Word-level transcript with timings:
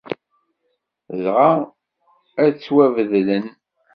Dɣa 1.23 1.49
ad 2.43 2.53
ttwabeddlen. 2.53 3.45